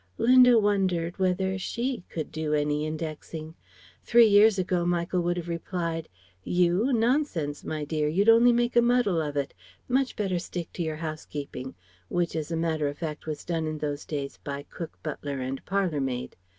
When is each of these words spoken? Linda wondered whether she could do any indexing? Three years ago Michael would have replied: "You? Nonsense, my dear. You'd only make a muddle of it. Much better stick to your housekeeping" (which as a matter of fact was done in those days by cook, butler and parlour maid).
Linda 0.17 0.57
wondered 0.57 1.19
whether 1.19 1.59
she 1.59 2.03
could 2.09 2.31
do 2.31 2.55
any 2.55 2.87
indexing? 2.87 3.53
Three 4.03 4.25
years 4.25 4.57
ago 4.57 4.83
Michael 4.83 5.21
would 5.21 5.37
have 5.37 5.47
replied: 5.47 6.09
"You? 6.43 6.91
Nonsense, 6.91 7.63
my 7.63 7.85
dear. 7.85 8.07
You'd 8.07 8.27
only 8.27 8.51
make 8.51 8.75
a 8.75 8.81
muddle 8.81 9.21
of 9.21 9.37
it. 9.37 9.53
Much 9.87 10.15
better 10.15 10.39
stick 10.39 10.73
to 10.73 10.81
your 10.81 10.95
housekeeping" 10.95 11.75
(which 12.09 12.35
as 12.35 12.49
a 12.51 12.57
matter 12.57 12.87
of 12.87 12.97
fact 12.97 13.27
was 13.27 13.45
done 13.45 13.67
in 13.67 13.77
those 13.77 14.03
days 14.03 14.37
by 14.43 14.63
cook, 14.71 14.97
butler 15.03 15.37
and 15.39 15.63
parlour 15.65 16.01
maid). 16.01 16.35